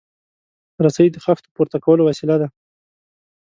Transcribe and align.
رسۍ 0.85 1.07
د 1.11 1.17
خښتو 1.23 1.51
پورته 1.55 1.77
کولو 1.85 2.01
وسیله 2.09 2.35
ده. 2.41 2.47